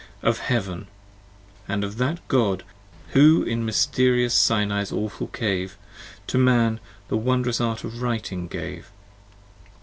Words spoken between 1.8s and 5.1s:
of that God from whom 20 Who in mysterious Sinai's